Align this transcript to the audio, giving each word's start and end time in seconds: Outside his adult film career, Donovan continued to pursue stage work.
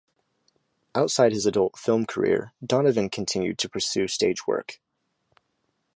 Outside 0.95 1.31
his 1.31 1.45
adult 1.45 1.77
film 1.77 2.07
career, 2.07 2.53
Donovan 2.65 3.07
continued 3.07 3.59
to 3.59 3.69
pursue 3.69 4.07
stage 4.07 4.47
work. 4.47 4.79